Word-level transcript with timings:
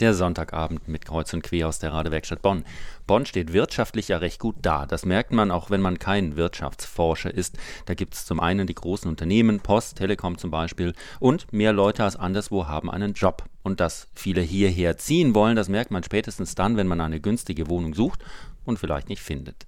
Der 0.00 0.14
Sonntagabend 0.14 0.86
mit 0.86 1.06
Kreuz 1.06 1.32
und 1.32 1.42
Quer 1.42 1.66
aus 1.66 1.80
der 1.80 1.92
Radewerkstatt 1.92 2.40
Bonn. 2.40 2.64
Bonn 3.08 3.26
steht 3.26 3.52
wirtschaftlich 3.52 4.06
ja 4.06 4.18
recht 4.18 4.38
gut 4.38 4.54
da. 4.62 4.86
Das 4.86 5.04
merkt 5.04 5.32
man 5.32 5.50
auch, 5.50 5.70
wenn 5.70 5.80
man 5.80 5.98
kein 5.98 6.36
Wirtschaftsforscher 6.36 7.34
ist. 7.34 7.58
Da 7.86 7.94
gibt 7.94 8.14
es 8.14 8.24
zum 8.24 8.38
einen 8.38 8.68
die 8.68 8.76
großen 8.76 9.10
Unternehmen, 9.10 9.58
Post, 9.58 9.98
Telekom 9.98 10.38
zum 10.38 10.52
Beispiel, 10.52 10.92
und 11.18 11.52
mehr 11.52 11.72
Leute 11.72 12.04
als 12.04 12.14
anderswo 12.14 12.68
haben 12.68 12.88
einen 12.88 13.14
Job. 13.14 13.42
Und 13.64 13.80
dass 13.80 14.06
viele 14.14 14.40
hierher 14.40 14.98
ziehen 14.98 15.34
wollen, 15.34 15.56
das 15.56 15.68
merkt 15.68 15.90
man 15.90 16.04
spätestens 16.04 16.54
dann, 16.54 16.76
wenn 16.76 16.86
man 16.86 17.00
eine 17.00 17.18
günstige 17.18 17.68
Wohnung 17.68 17.92
sucht 17.92 18.20
und 18.64 18.78
vielleicht 18.78 19.08
nicht 19.08 19.22
findet. 19.22 19.66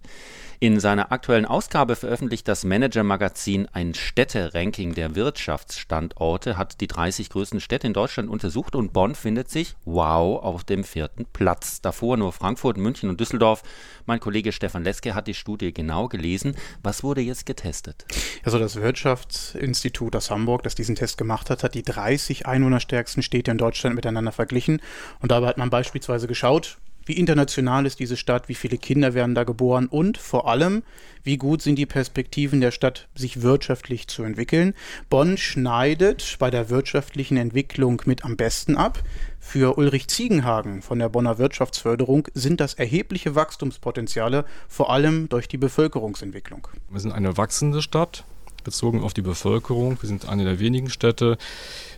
In 0.62 0.78
seiner 0.78 1.10
aktuellen 1.10 1.46
Ausgabe 1.46 1.96
veröffentlicht 1.96 2.46
das 2.46 2.64
Manager-Magazin 2.64 3.66
ein 3.72 3.94
Städteranking 3.94 4.92
der 4.92 5.14
Wirtschaftsstandorte, 5.14 6.58
hat 6.58 6.82
die 6.82 6.86
30 6.86 7.30
größten 7.30 7.60
Städte 7.60 7.86
in 7.86 7.94
Deutschland 7.94 8.28
untersucht 8.28 8.76
und 8.76 8.92
Bonn 8.92 9.14
findet 9.14 9.48
sich, 9.48 9.74
wow, 9.86 10.44
auf 10.44 10.64
dem 10.64 10.84
vierten 10.84 11.24
Platz. 11.24 11.80
Davor 11.80 12.18
nur 12.18 12.34
Frankfurt, 12.34 12.76
München 12.76 13.08
und 13.08 13.18
Düsseldorf. 13.20 13.62
Mein 14.04 14.20
Kollege 14.20 14.52
Stefan 14.52 14.84
Leske 14.84 15.14
hat 15.14 15.28
die 15.28 15.34
Studie 15.34 15.72
genau 15.72 16.08
gelesen. 16.08 16.54
Was 16.82 17.02
wurde 17.02 17.22
jetzt 17.22 17.46
getestet? 17.46 18.04
Also 18.44 18.58
das 18.58 18.76
Wirtschaftsinstitut 18.76 20.14
aus 20.14 20.30
Hamburg, 20.30 20.62
das 20.64 20.74
diesen 20.74 20.94
Test 20.94 21.16
gemacht 21.16 21.48
hat, 21.48 21.62
hat 21.62 21.74
die 21.74 21.84
30 21.84 22.44
einwohnerstärksten 22.44 23.22
Städte 23.22 23.50
in 23.50 23.56
Deutschland 23.56 23.96
miteinander 23.96 24.32
verglichen. 24.32 24.82
Und 25.20 25.30
dabei 25.30 25.46
hat 25.46 25.56
man 25.56 25.70
beispielsweise 25.70 26.26
geschaut, 26.26 26.76
wie 27.04 27.14
international 27.14 27.86
ist 27.86 27.98
diese 27.98 28.16
Stadt, 28.16 28.48
wie 28.48 28.54
viele 28.54 28.78
Kinder 28.78 29.14
werden 29.14 29.34
da 29.34 29.44
geboren 29.44 29.86
und 29.86 30.18
vor 30.18 30.48
allem, 30.48 30.82
wie 31.22 31.36
gut 31.36 31.62
sind 31.62 31.76
die 31.76 31.86
Perspektiven 31.86 32.60
der 32.60 32.70
Stadt, 32.70 33.08
sich 33.14 33.42
wirtschaftlich 33.42 34.08
zu 34.08 34.22
entwickeln. 34.22 34.74
Bonn 35.08 35.36
schneidet 35.36 36.36
bei 36.38 36.50
der 36.50 36.70
wirtschaftlichen 36.70 37.36
Entwicklung 37.36 38.02
mit 38.06 38.24
am 38.24 38.36
besten 38.36 38.76
ab. 38.76 39.02
Für 39.38 39.78
Ulrich 39.78 40.08
Ziegenhagen 40.08 40.82
von 40.82 40.98
der 40.98 41.08
Bonner 41.08 41.38
Wirtschaftsförderung 41.38 42.28
sind 42.34 42.60
das 42.60 42.74
erhebliche 42.74 43.34
Wachstumspotenziale, 43.34 44.44
vor 44.68 44.90
allem 44.90 45.28
durch 45.28 45.48
die 45.48 45.58
Bevölkerungsentwicklung. 45.58 46.68
Wir 46.90 47.00
sind 47.00 47.12
eine 47.12 47.36
wachsende 47.36 47.82
Stadt, 47.82 48.24
bezogen 48.64 49.02
auf 49.02 49.14
die 49.14 49.22
Bevölkerung. 49.22 49.98
Wir 50.00 50.08
sind 50.08 50.28
eine 50.28 50.44
der 50.44 50.58
wenigen 50.58 50.90
Städte 50.90 51.38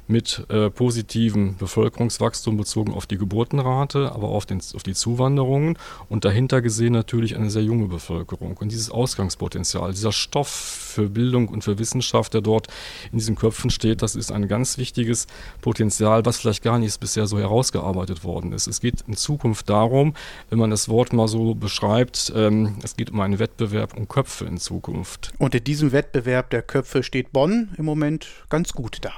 mit 0.09 0.45
äh, 0.49 0.71
positivem 0.71 1.57
Bevölkerungswachstum 1.57 2.57
bezogen 2.57 2.93
auf 2.93 3.07
die 3.07 3.19
Geburtenrate, 3.19 4.13
aber 4.13 4.29
auf, 4.29 4.47
den, 4.47 4.61
auf 4.75 4.83
die 4.83 4.95
Zuwanderungen 4.95 5.79
und 6.09 6.25
dahinter 6.25 6.61
gesehen 6.61 6.93
natürlich 6.93 7.37
eine 7.37 7.51
sehr 7.51 7.63
junge 7.63 7.87
Bevölkerung. 7.87 8.57
Und 8.57 8.73
dieses 8.73 8.91
Ausgangspotenzial, 8.91 9.93
dieser 9.93 10.13
Stoff 10.13 10.49
für 10.49 11.09
Bildung 11.09 11.49
und 11.49 11.65
für 11.65 11.79
Wissenschaft, 11.79 12.35
der 12.35 12.41
dort 12.41 12.69
in 13.11 13.19
diesen 13.19 13.37
Köpfen 13.37 13.71
steht, 13.71 14.03
das 14.03 14.15
ist 14.15 14.33
ein 14.33 14.49
ganz 14.49 14.79
wichtiges 14.79 15.27
Potenzial, 15.61 16.25
was 16.27 16.39
vielleicht 16.39 16.63
gar 16.63 16.79
nicht 16.79 16.99
bisher 17.01 17.27
so 17.27 17.39
herausgearbeitet 17.39 18.25
worden 18.25 18.53
ist. 18.53 18.67
Es 18.67 18.81
geht 18.81 19.03
in 19.07 19.17
Zukunft 19.17 19.69
darum, 19.69 20.15
wenn 20.51 20.59
man 20.59 20.71
das 20.71 20.89
Wort 20.89 21.13
mal 21.13 21.29
so 21.29 21.55
beschreibt, 21.55 22.33
ähm, 22.35 22.77
es 22.83 22.97
geht 22.97 23.11
um 23.11 23.21
einen 23.21 23.39
Wettbewerb 23.39 23.97
um 23.97 24.09
Köpfe 24.09 24.45
in 24.45 24.59
Zukunft. 24.59 25.33
Und 25.39 25.55
in 25.55 25.65
diesem 25.65 25.93
Wettbewerb 25.93 26.51
der 26.51 26.63
Köpfe 26.63 27.03
steht 27.03 27.33
Bonn 27.33 27.71
im 27.79 27.85
Moment 27.85 28.27
ganz 28.49 28.73
gut 28.73 28.99
da. 29.01 29.13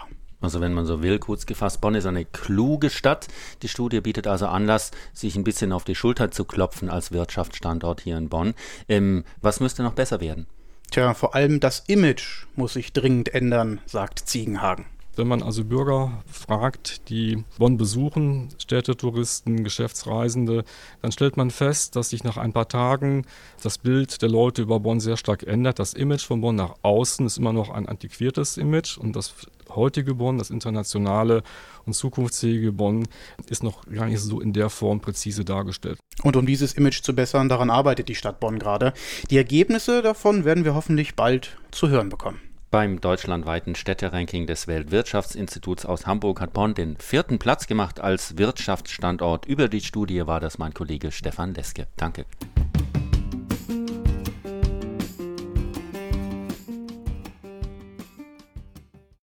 Also 0.45 0.61
wenn 0.61 0.75
man 0.75 0.87
so 0.87 1.03
will, 1.03 1.19
kurz 1.19 1.47
gefasst, 1.47 1.81
Bonn 1.81 1.95
ist 1.95 2.07
eine 2.07 2.25
kluge 2.25 2.91
Stadt. 2.91 3.29
Die 3.63 3.69
Studie 3.69 4.01
bietet 4.01 4.27
also 4.27 4.47
Anlass, 4.47 4.91
sich 5.13 5.37
ein 5.37 5.45
bisschen 5.45 5.73
auf 5.73 5.85
die 5.85 5.95
Schulter 5.95 6.31
zu 6.31 6.45
klopfen 6.45 6.91
als 6.91 7.13
Wirtschaftsstandort 7.13 8.03
hier 8.03 8.19
in 8.19 8.29
Bonn. 8.29 8.55
Ähm, 8.89 9.25
was 9.41 9.61
müsste 9.61 9.83
noch 9.83 9.95
besser 9.95 10.21
werden? 10.21 10.47
Tja, 10.91 11.15
vor 11.15 11.35
allem 11.35 11.61
das 11.61 11.81
Image 11.87 12.47
muss 12.55 12.75
sich 12.75 12.93
dringend 12.93 13.35
ändern, 13.35 13.81
sagt 13.87 14.21
Ziegenhagen. 14.21 14.87
Wenn 15.17 15.29
man 15.29 15.43
also 15.43 15.65
Bürger 15.65 16.23
fragt, 16.27 17.09
die 17.09 17.45
Bonn 17.59 17.77
besuchen, 17.77 18.49
Städtetouristen, 18.59 19.63
Geschäftsreisende, 19.63 20.65
dann 21.03 21.13
stellt 21.13 21.37
man 21.37 21.51
fest, 21.51 21.95
dass 21.95 22.11
sich 22.11 22.25
nach 22.25 22.37
ein 22.37 22.53
paar 22.53 22.69
Tagen 22.69 23.25
das 23.63 23.79
Bild 23.79 24.23
der 24.23 24.29
Leute 24.29 24.63
über 24.63 24.81
Bonn 24.81 24.99
sehr 24.99 25.17
stark 25.17 25.45
ändert. 25.45 25.79
Das 25.79 25.95
Image 25.95 26.25
von 26.25 26.41
Bonn 26.41 26.57
nach 26.57 26.75
außen 26.83 27.27
ist 27.27 27.39
immer 27.39 27.53
noch 27.53 27.71
ein 27.71 27.87
antiquiertes 27.89 28.57
Image 28.57 28.99
und 28.99 29.15
das 29.15 29.35
heutige 29.77 30.15
Bonn, 30.15 30.39
das 30.39 30.51
internationale 30.51 31.43
und 31.87 31.95
zukunftsfähige 31.95 32.73
Bonn, 32.73 33.07
ist 33.49 33.63
noch 33.63 33.85
gar 33.87 34.07
nicht 34.07 34.21
so 34.21 34.41
in 34.41 34.53
der 34.53 34.71
Form 34.71 35.01
präzise 35.01 35.45
dargestellt. 35.45 35.99
Und 36.23 36.37
um 36.37 36.47
dieses 36.47 36.75
Image 36.75 37.03
zu 37.03 37.15
bessern, 37.15 37.49
daran 37.49 37.71
arbeitet 37.71 38.09
die 38.09 38.15
Stadt 38.15 38.41
Bonn 38.41 38.59
gerade. 38.59 38.93
Die 39.31 39.37
Ergebnisse 39.37 40.03
davon 40.03 40.45
werden 40.45 40.65
wir 40.65 40.75
hoffentlich 40.75 41.15
bald 41.15 41.57
zu 41.71 41.89
hören 41.89 42.09
bekommen. 42.09 42.41
Beim 42.75 43.01
deutschlandweiten 43.01 43.77
Städteranking 43.77 44.49
des 44.49 44.67
Weltwirtschaftsinstituts 44.67 45.87
aus 45.87 46.09
Hamburg 46.09 46.41
hat 46.41 46.53
Bonn 46.53 46.75
den 46.75 46.97
vierten 46.97 47.39
Platz 47.39 47.69
gemacht 47.69 48.01
als 48.01 48.37
Wirtschaftsstandort. 48.37 49.47
Über 49.47 49.69
die 49.69 49.81
Studie 49.81 50.27
war 50.27 50.41
das 50.41 50.59
mein 50.59 50.75
Kollege 50.75 51.13
Stefan 51.13 51.55
Leske. 51.55 51.87
Danke. 51.97 52.25